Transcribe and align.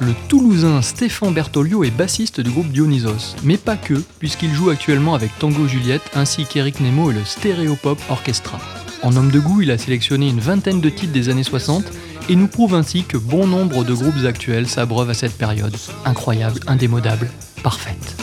Le 0.00 0.12
Toulousain 0.28 0.82
Stéphane 0.82 1.32
Bertolio 1.32 1.84
est 1.84 1.90
bassiste 1.90 2.40
du 2.40 2.50
groupe 2.50 2.72
Dionysos, 2.72 3.36
mais 3.44 3.56
pas 3.56 3.76
que, 3.76 3.94
puisqu'il 4.18 4.52
joue 4.52 4.70
actuellement 4.70 5.14
avec 5.14 5.30
Tango 5.38 5.68
Juliette 5.68 6.02
ainsi 6.14 6.44
qu'Eric 6.44 6.80
Nemo 6.80 7.12
et 7.12 7.14
le 7.14 7.24
Stereopop 7.24 7.98
Orchestra. 8.10 8.58
En 9.02 9.16
homme 9.16 9.30
de 9.30 9.38
goût, 9.38 9.62
il 9.62 9.70
a 9.70 9.78
sélectionné 9.78 10.28
une 10.28 10.40
vingtaine 10.40 10.80
de 10.80 10.90
titres 10.90 11.12
des 11.12 11.28
années 11.28 11.44
60 11.44 11.84
et 12.28 12.34
nous 12.34 12.48
prouve 12.48 12.74
ainsi 12.74 13.04
que 13.04 13.16
bon 13.16 13.46
nombre 13.46 13.84
de 13.84 13.94
groupes 13.94 14.24
actuels 14.26 14.66
s'abreuvent 14.66 15.10
à 15.10 15.14
cette 15.14 15.38
période. 15.38 15.76
Incroyable, 16.04 16.58
indémodable, 16.66 17.30
parfaite. 17.62 18.16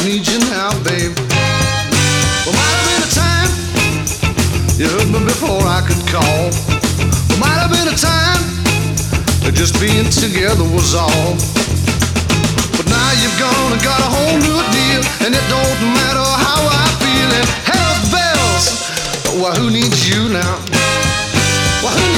Need 0.00 0.26
you 0.26 0.38
now, 0.48 0.72
babe. 0.82 1.12
Might 2.48 2.74
have 2.76 2.86
been 2.88 3.04
a 3.04 3.12
time 3.12 3.50
you 4.80 4.88
me 5.12 5.20
before 5.24 5.60
I 5.68 5.84
could 5.84 6.00
call. 6.08 6.48
Might 7.38 7.60
have 7.60 7.70
been 7.70 7.88
a 7.92 7.96
time 7.96 8.40
that 9.44 9.52
just 9.54 9.76
being 9.78 10.08
together 10.08 10.64
was 10.64 10.94
all. 10.96 11.36
But 12.76 12.88
now 12.88 13.10
you've 13.20 13.36
gone 13.36 13.72
and 13.72 13.82
got 13.84 14.00
a 14.00 14.08
whole 14.08 14.38
new 14.40 14.60
deal, 14.72 15.02
and 15.28 15.30
it 15.36 15.46
don't 15.52 15.80
matter 15.92 16.24
how 16.24 16.60
I 16.66 16.84
feel. 16.98 17.12
Bells, 18.12 18.66
well, 19.40 19.54
who 19.54 19.70
needs 19.70 20.08
you 20.08 20.28
now? 20.28 20.58
Well, 21.82 22.11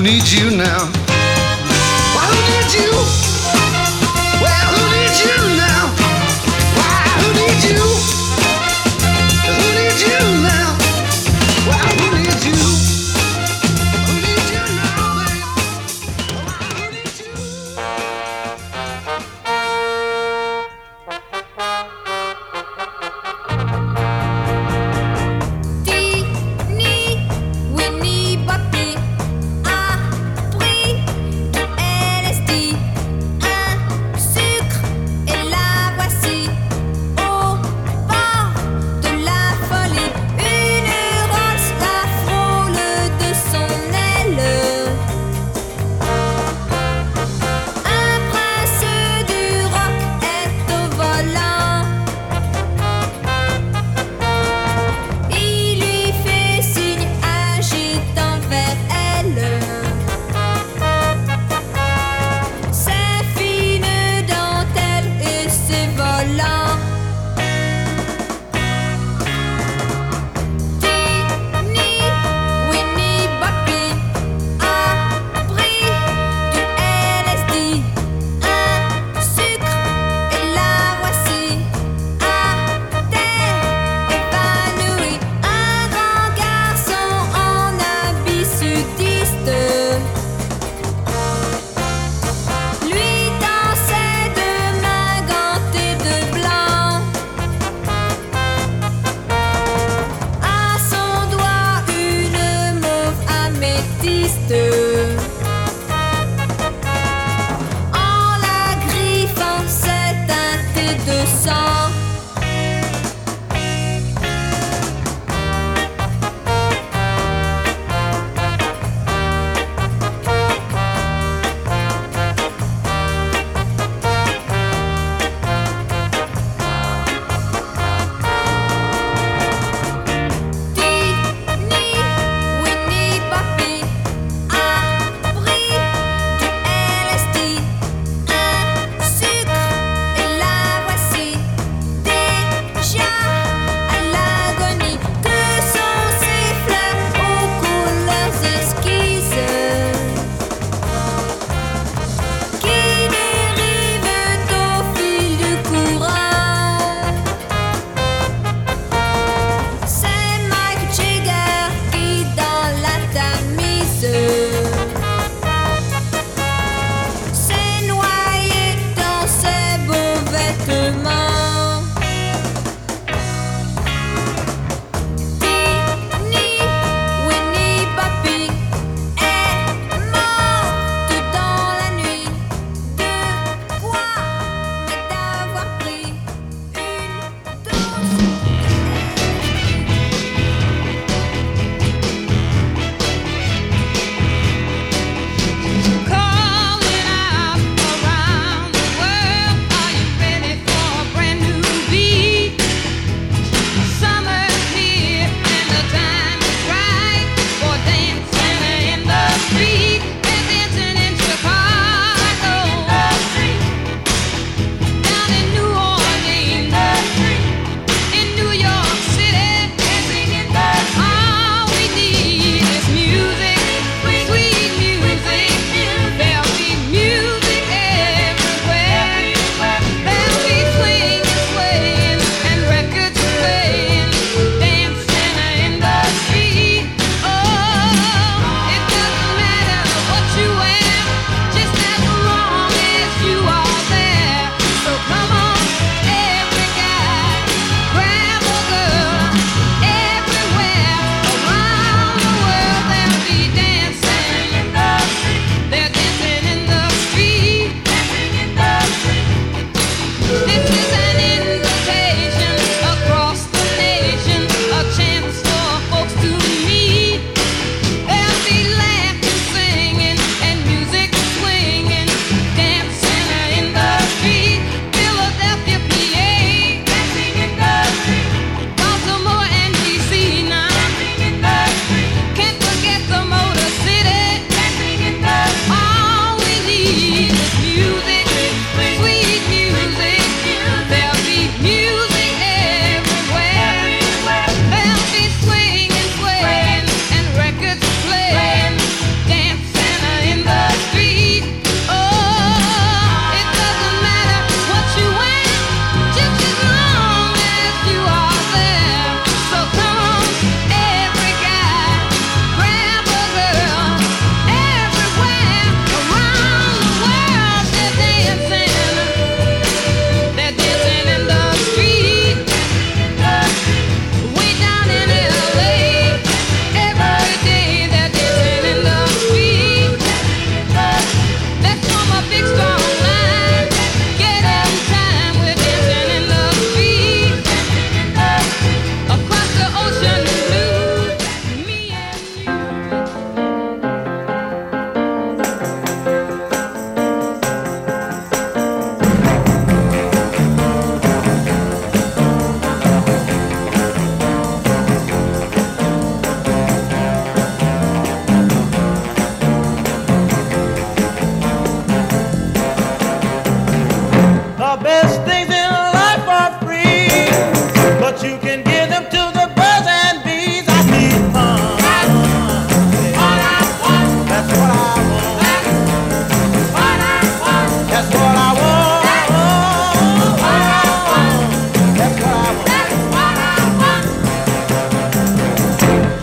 needs 0.00 0.32
you 0.32 0.56
now? 0.56 0.99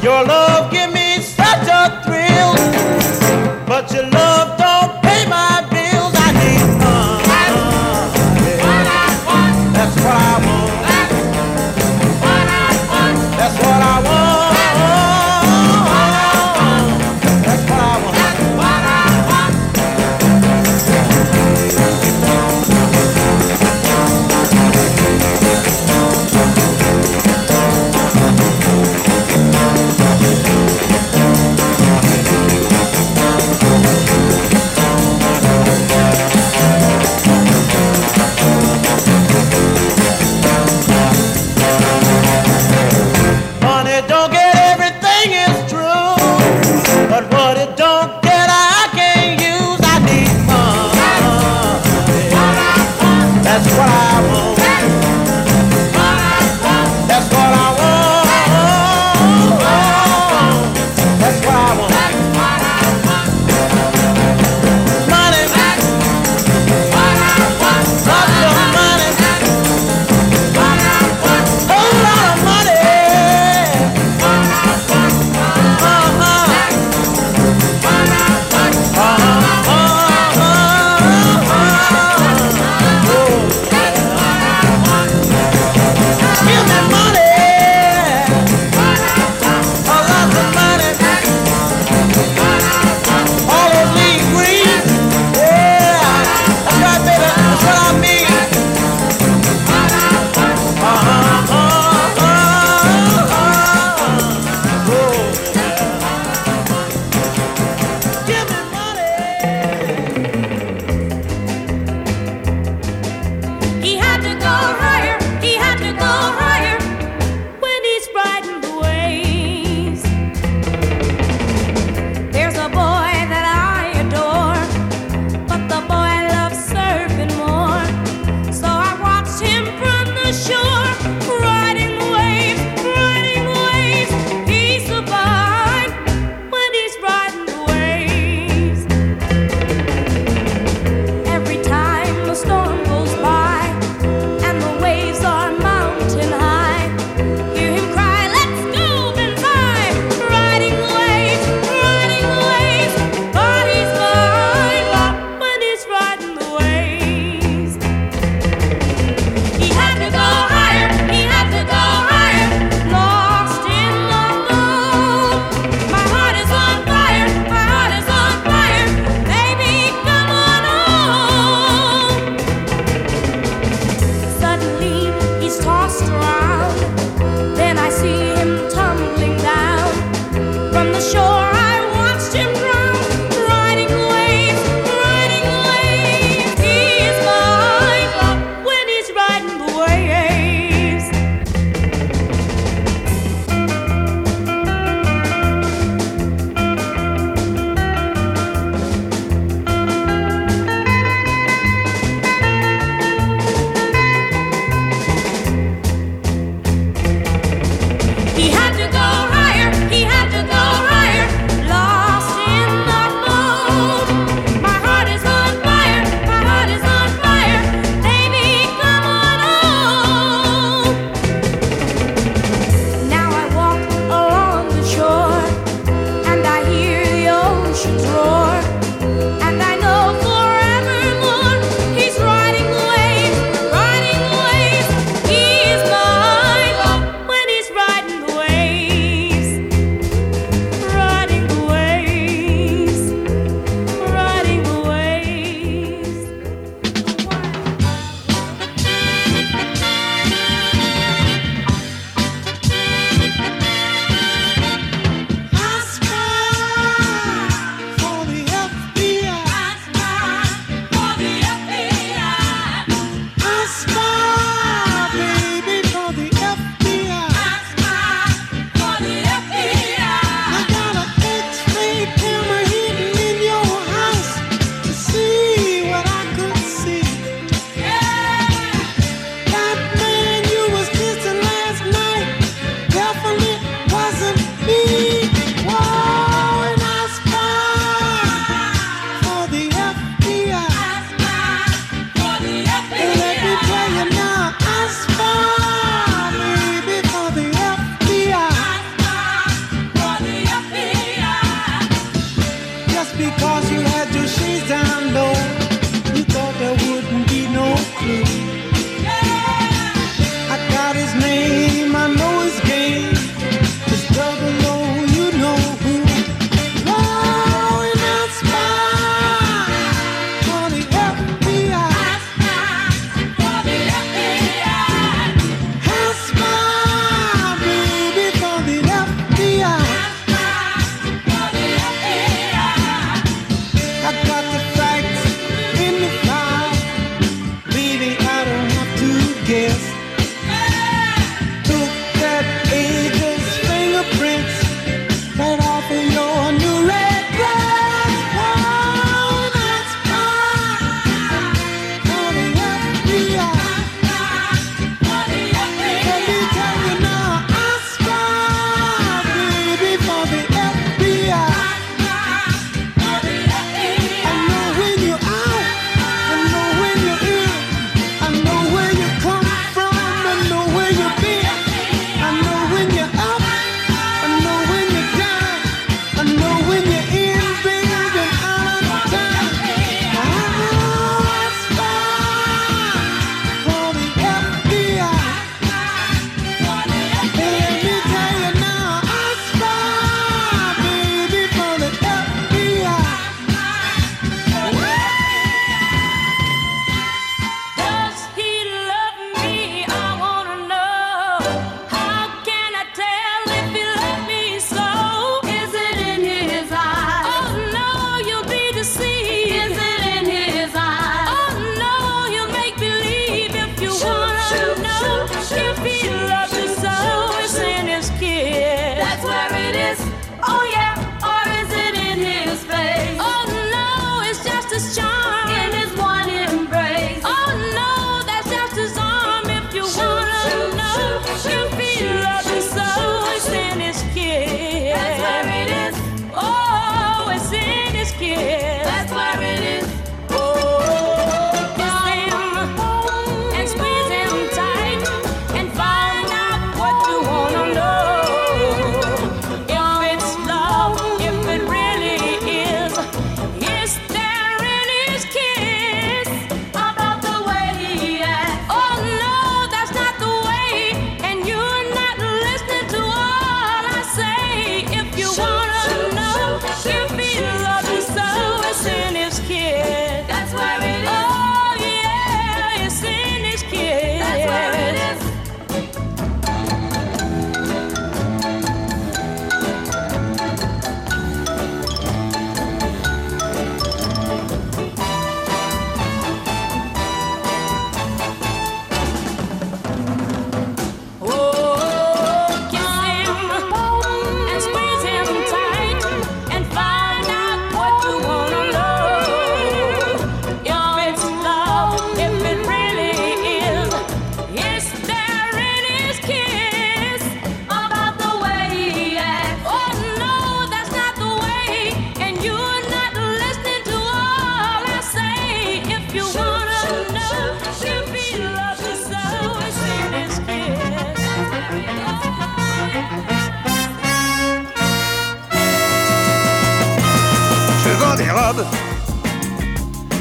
Your 0.08 0.24
love. 0.24 0.57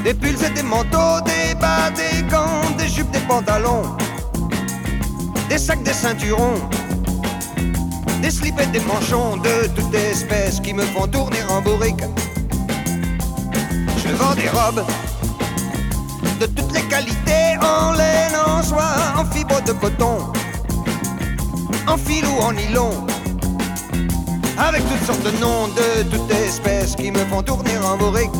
Des 0.06 0.14
pulls 0.14 0.40
et 0.44 0.50
des 0.50 0.62
manteaux, 0.62 1.20
des 1.24 1.52
bas, 1.56 1.90
des 1.90 2.22
gants, 2.30 2.70
des 2.78 2.86
jupes, 2.86 3.10
des 3.10 3.18
pantalons, 3.26 3.82
des 5.48 5.58
sacs, 5.58 5.82
des 5.82 5.92
ceinturons, 5.92 6.60
des 8.22 8.30
slips 8.30 8.60
et 8.60 8.66
des 8.66 8.78
manchons 8.78 9.36
de 9.38 9.66
toutes 9.74 9.92
espèces 9.96 10.60
qui 10.60 10.74
me 10.74 10.82
font 10.82 11.08
tourner 11.08 11.42
en 11.50 11.60
bourrique. 11.60 12.04
Je 13.96 14.14
vends 14.14 14.36
des 14.36 14.48
robes 14.48 14.84
de 16.38 16.46
toutes 16.46 16.72
les 16.72 16.82
qualités, 16.82 17.58
en 17.60 17.94
laine, 17.94 18.36
en 18.46 18.62
soie, 18.62 18.94
en 19.18 19.24
fibre 19.34 19.60
de 19.62 19.72
coton, 19.72 20.18
en 21.88 21.96
fil 21.96 22.24
ou 22.26 22.42
en 22.44 22.52
nylon 22.52 22.92
avec 24.56 24.82
toutes 24.88 25.04
sortes 25.04 25.24
de 25.24 25.32
noms 25.40 25.66
de 25.66 26.04
toutes 26.10 26.30
espèces 26.30 26.94
qui 26.94 27.10
me 27.10 27.24
font 27.26 27.42
tourner 27.42 27.76
en 27.78 27.96
bourrique. 27.96 28.30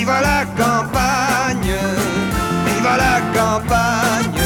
Vivre 0.00 0.12
à 0.12 0.22
la 0.22 0.46
campagne, 0.56 1.76
vivre 2.64 2.88
à 2.88 2.96
la 2.96 3.20
campagne. 3.38 4.42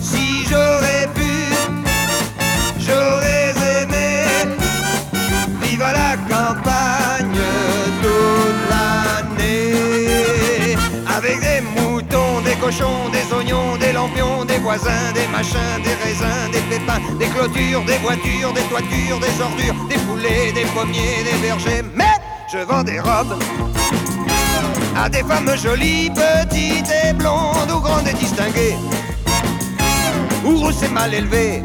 Si 0.00 0.44
j'aurais 0.50 1.06
pu, 1.14 1.32
j'aurais 2.80 3.54
aimé 3.78 4.24
vivre 5.62 5.84
à 5.84 5.92
la 5.92 6.16
campagne 6.28 7.40
toute 8.02 8.62
l'année 8.72 9.76
avec 11.16 11.38
des 11.38 11.60
moutons, 11.76 12.40
des 12.44 12.56
cochons, 12.56 13.08
des 13.12 13.32
oignons, 13.32 13.76
des 13.76 13.92
lampions, 13.92 14.44
des 14.44 14.58
voisins, 14.58 15.12
des 15.14 15.28
machins, 15.28 15.78
des 15.84 15.94
raisins, 16.02 16.50
des 16.50 16.62
pépins, 16.62 17.00
des 17.20 17.28
clôtures, 17.28 17.84
des 17.84 17.98
voitures, 17.98 18.52
des 18.52 18.66
toitures, 18.72 19.20
des 19.20 19.40
ordures, 19.40 19.86
des 19.88 20.00
poulets, 20.06 20.50
des 20.52 20.66
pommiers, 20.74 21.22
des 21.22 21.38
bergers. 21.46 21.84
Mais 21.94 22.16
je 22.52 22.58
vends 22.58 22.82
des 22.82 22.98
robes 22.98 23.38
à 24.96 25.08
des 25.08 25.22
femmes 25.22 25.56
jolies, 25.56 26.10
petites 26.10 26.90
et 27.04 27.12
blondes, 27.12 27.70
ou 27.74 27.80
grandes 27.80 28.08
et 28.08 28.14
distinguées, 28.14 28.76
ou 30.44 30.52
grosses 30.54 30.82
et 30.82 30.88
mal 30.88 31.12
élevées, 31.12 31.62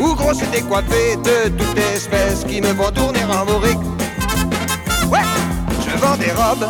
ou 0.00 0.14
grosses 0.14 0.42
et 0.42 0.46
décoiffées 0.46 1.16
de 1.16 1.48
toute 1.50 1.78
espèce 1.78 2.44
qui 2.44 2.60
me 2.60 2.74
font 2.74 2.90
tourner 2.90 3.24
en 3.24 3.44
bourrique. 3.44 3.78
Ouais, 5.10 5.26
je 5.84 5.96
vends 5.98 6.16
des 6.16 6.32
robes 6.32 6.68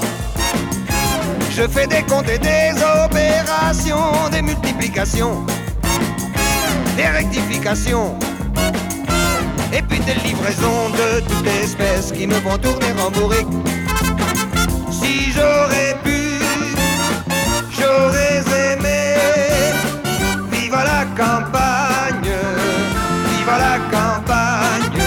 je 1.57 1.67
fais 1.67 1.87
des 1.87 2.03
comptes 2.03 2.29
et 2.29 2.39
des 2.39 2.73
opérations, 3.05 4.29
des 4.31 4.43
multiplications, 4.43 5.47
des 6.97 7.07
rectifications. 7.07 8.19
Et 9.73 9.81
puis 9.81 9.99
des 10.01 10.15
livraisons 10.27 10.91
de 10.91 11.21
toutes 11.21 11.47
espèces 11.63 12.13
qui 12.13 12.27
me 12.27 12.35
font 12.35 12.59
tourner 12.59 12.93
en 13.03 13.11
bourrique. 13.11 13.49
Si 15.07 15.31
j'aurais 15.31 15.95
pu, 16.03 16.41
j'aurais 17.79 18.43
aimé 18.73 19.15
vivre 20.51 20.79
à 20.79 20.85
la 20.85 21.05
campagne, 21.21 22.35
vivre 23.31 23.53
à 23.53 23.59
la 23.67 23.79
campagne. 23.95 25.01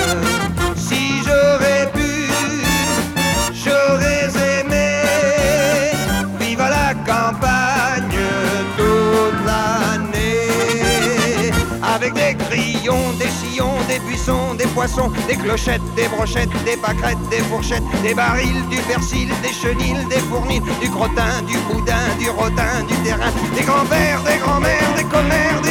Si 0.78 1.22
j'aurais 1.26 1.92
pu, 1.92 2.32
j'aurais 3.54 4.30
aimé 4.62 4.88
vivre 6.40 6.64
à 6.64 6.70
la 6.70 6.94
campagne 7.12 8.24
toute 8.78 9.40
l'année. 9.46 10.32
Avec 11.84 12.14
des 12.14 12.36
grillons, 12.46 13.12
des 13.20 13.32
sillons, 13.40 13.80
des 13.90 14.00
buissons, 14.08 14.54
des 14.54 14.69
des 15.28 15.36
clochettes, 15.36 15.82
des 15.96 16.08
brochettes, 16.08 16.50
des 16.64 16.78
pâquerettes, 16.78 17.18
des 17.30 17.40
fourchettes, 17.50 17.84
des 18.02 18.14
barils, 18.14 18.64
du 18.70 18.78
persil, 18.88 19.30
des 19.44 19.52
chenilles, 19.52 20.06
des 20.10 20.20
fournils, 20.20 20.62
du 20.80 20.90
crottin, 20.90 21.42
du 21.46 21.58
boudin, 21.68 22.08
du 22.18 22.30
rotin, 22.30 22.84
du 22.88 22.96
terrain, 23.04 23.32
des 23.58 23.64
grands-pères, 23.64 24.24
des 24.24 24.38
grands-mères, 24.38 24.94
des 24.96 25.04
commères, 25.04 25.62
des 25.64 25.69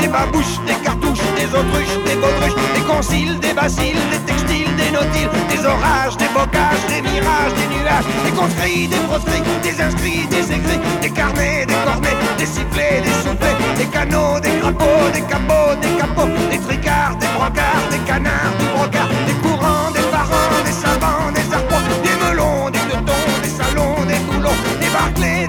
des 0.00 0.08
babouches, 0.08 0.58
des 0.66 0.74
cartouches, 0.84 1.24
des 1.36 1.46
autruches, 1.46 1.96
des 2.06 2.16
baudruches, 2.16 2.54
des 2.74 2.82
conciles, 2.82 3.38
des 3.40 3.52
bacilles, 3.52 3.98
des 4.10 4.22
textiles, 4.30 4.70
des 4.76 4.90
nautiles, 4.92 5.30
des 5.48 5.64
orages, 5.66 6.16
des 6.16 6.28
bocages, 6.28 6.84
des 6.88 7.02
mirages, 7.02 7.54
des 7.58 7.68
nuages, 7.74 8.08
des 8.24 8.30
conscrits, 8.32 8.88
des 8.88 9.02
proscrits, 9.08 9.42
des 9.62 9.80
inscrits, 9.80 10.26
des 10.28 10.52
écrits, 10.52 10.80
des 11.02 11.10
carnets, 11.10 11.66
des 11.66 11.74
cornets, 11.84 12.16
des 12.38 12.46
sifflets, 12.46 13.02
des 13.02 13.16
soufflets, 13.22 13.56
des 13.76 13.86
canaux, 13.86 14.38
des 14.40 14.54
crapauds, 14.60 15.10
des 15.12 15.22
capots, 15.22 15.74
des 15.80 15.94
capots, 15.98 16.30
des 16.50 16.58
tricards, 16.58 17.16
des 17.16 17.30
brancards, 17.36 17.88
des 17.90 18.02
canards, 18.06 18.54
du 18.58 18.66
brocard, 18.74 19.08
des 19.26 19.38
courants, 19.42 19.90
des 19.92 20.06
parents, 20.14 20.62
des 20.64 20.72
savants, 20.72 21.30
des 21.34 21.46
arpois, 21.54 21.82
des 22.04 22.16
melons, 22.22 22.70
des 22.70 22.84
teutons, 22.90 23.24
des 23.42 23.48
salons, 23.48 24.04
des 24.06 24.20
boulons, 24.26 24.60
des 24.80 24.90
barclés, 24.94 25.48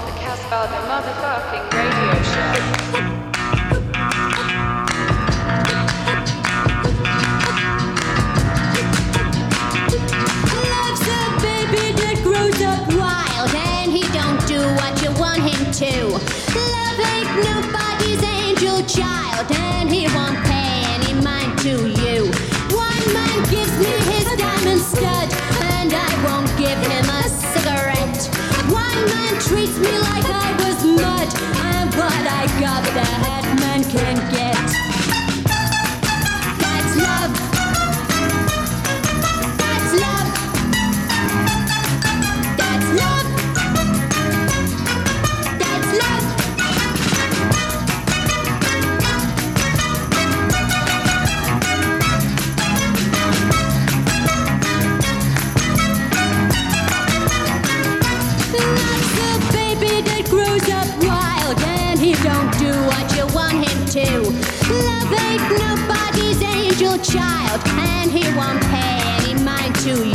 child 67.11 67.61
and 67.65 68.09
he 68.09 68.23
won't 68.35 68.61
pay 68.71 69.01
any 69.19 69.43
mind 69.43 69.75
to 69.75 70.07
you. 70.07 70.10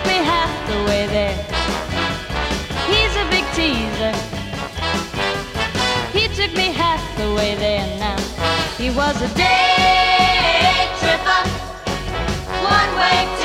took 0.00 0.12
me 0.12 0.18
half 0.24 0.68
the 0.68 0.84
way 0.84 1.06
there. 1.06 1.36
He's 2.88 3.14
a 3.16 3.26
big 3.30 3.44
teaser. 3.54 4.14
He 6.12 6.28
took 6.28 6.56
me 6.56 6.72
half 6.72 7.02
the 7.18 7.34
way 7.34 7.54
there 7.56 7.86
now. 7.98 8.18
He 8.78 8.90
was 8.90 9.20
a 9.22 9.28
day 9.34 10.88
tripper, 11.00 11.42
one 12.62 12.96
way. 12.96 13.39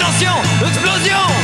Attention, 0.00 0.40
explosion 0.66 1.39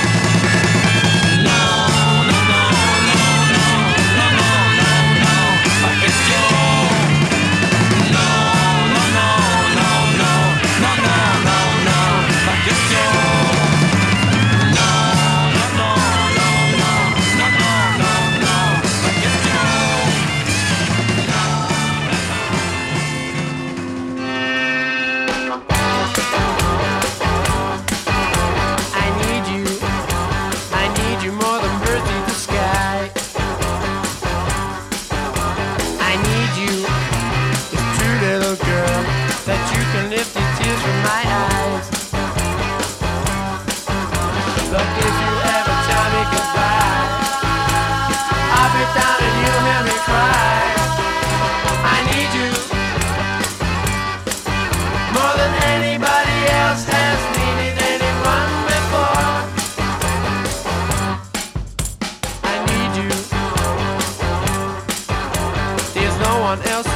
someone 66.56 66.68
else. 66.68 66.95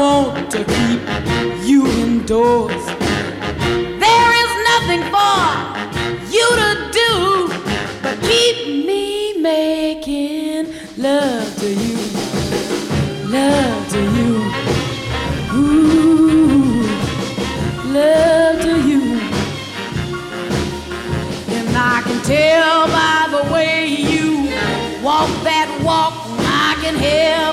want 0.00 0.50
to 0.50 0.64
keep 0.64 1.00
you 1.68 1.86
indoors. 1.86 2.84
There 4.04 4.30
is 4.42 4.52
nothing 4.70 5.02
for 5.14 5.40
you 6.36 6.46
to 6.62 6.70
do 7.00 7.12
but 8.02 8.16
keep 8.22 8.56
me 8.88 9.38
making 9.42 10.72
love 10.96 11.54
to 11.62 11.68
you. 11.84 11.98
Love 13.28 13.82
to 13.94 14.00
you. 14.16 14.32
Ooh, 15.60 16.82
love 17.98 18.56
to 18.68 18.74
you. 18.88 19.02
And 21.56 21.68
I 21.76 22.00
can 22.06 22.18
tell 22.24 22.86
by 22.86 23.18
the 23.36 23.52
way 23.52 23.84
you 23.86 24.48
walk 25.04 25.30
that 25.48 25.68
walk, 25.84 26.14
I 26.64 26.78
can 26.82 26.96
hear. 26.98 27.49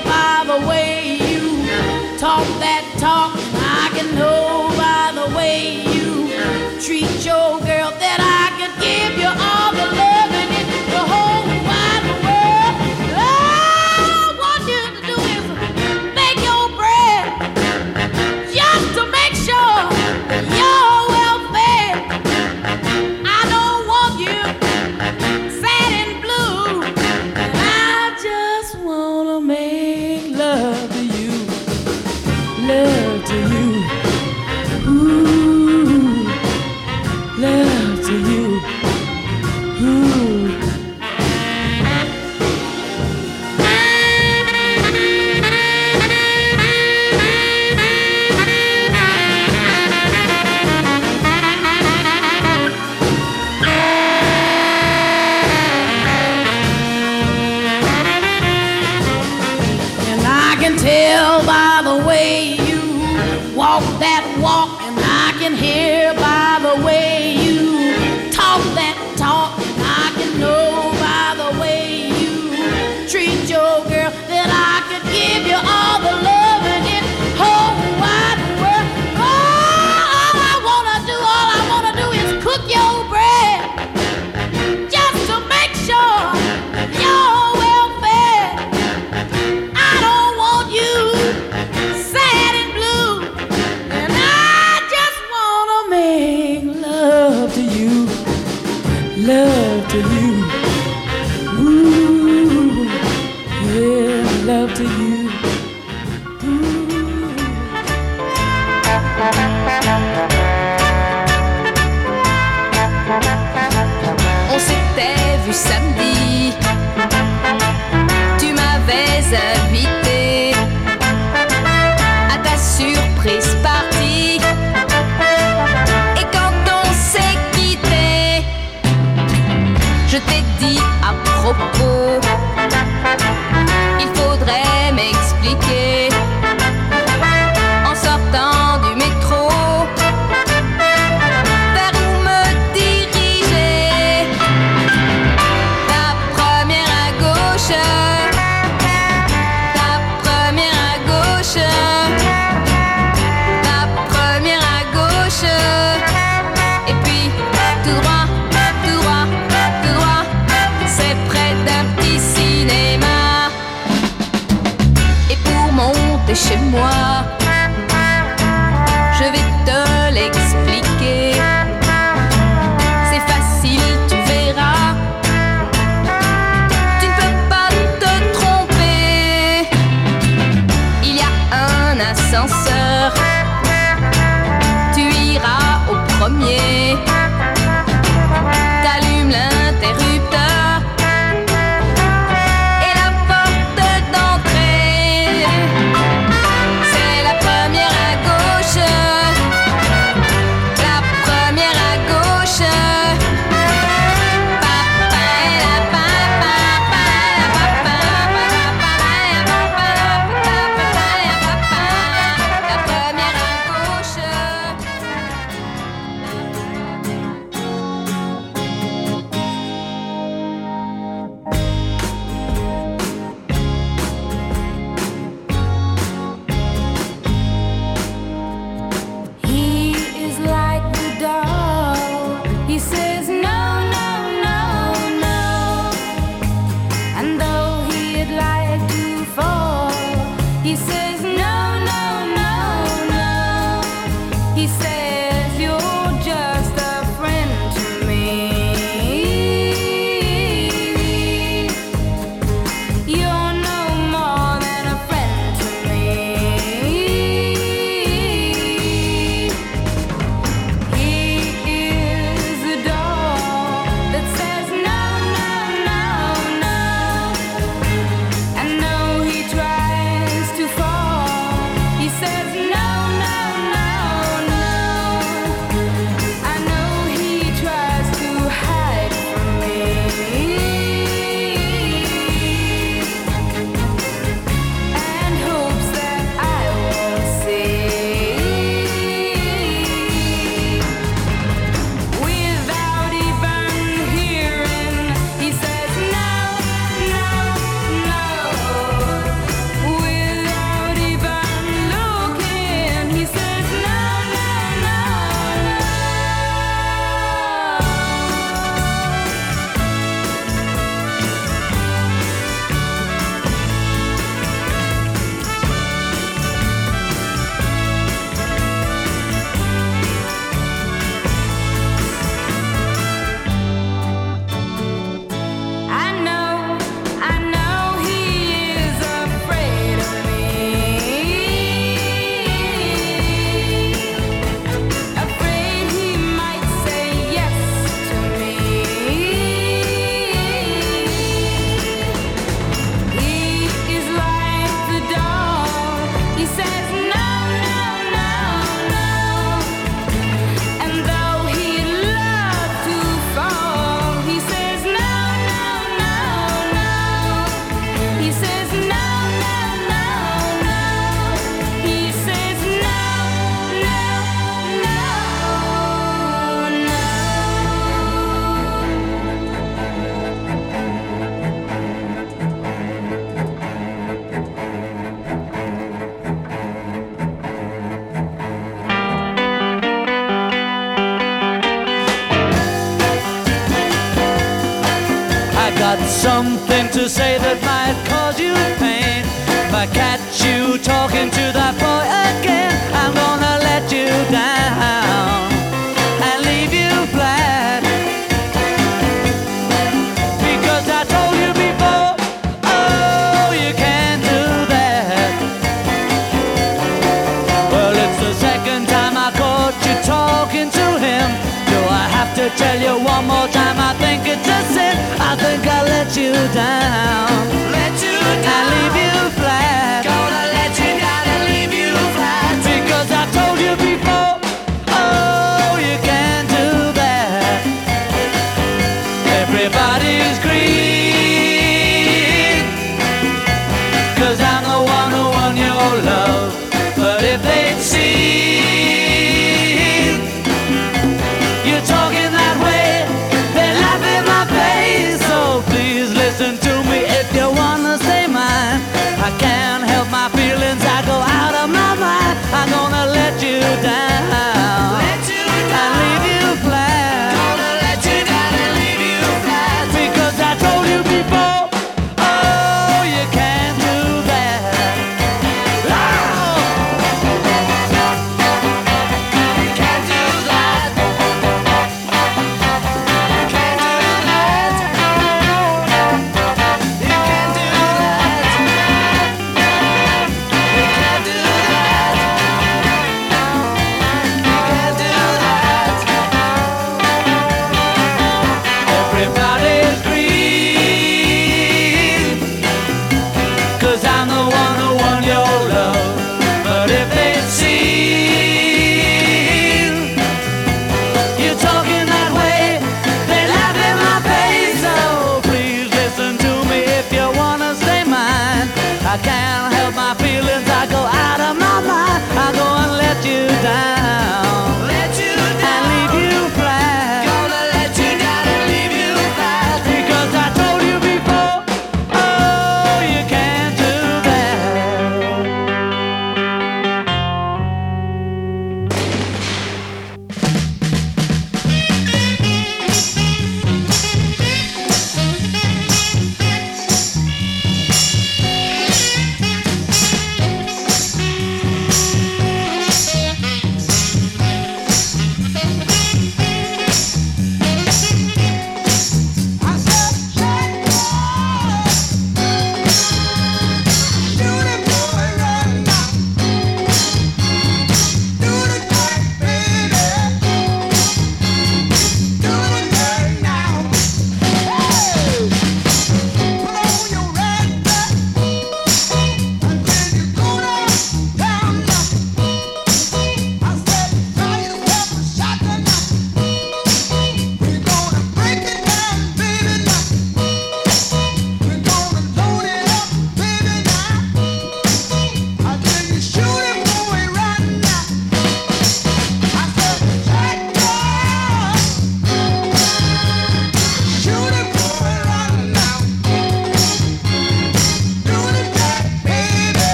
Down. 416.54 417.27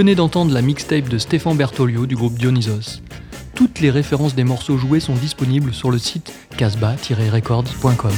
Venez 0.00 0.14
d'entendre 0.14 0.54
la 0.54 0.62
mixtape 0.62 1.10
de 1.10 1.18
Stéphane 1.18 1.58
Bertolio 1.58 2.06
du 2.06 2.16
groupe 2.16 2.38
Dionysos. 2.38 3.02
Toutes 3.54 3.80
les 3.80 3.90
références 3.90 4.34
des 4.34 4.44
morceaux 4.44 4.78
joués 4.78 4.98
sont 4.98 5.12
disponibles 5.12 5.74
sur 5.74 5.90
le 5.90 5.98
site 5.98 6.32
casbah-records.com. 6.56 8.10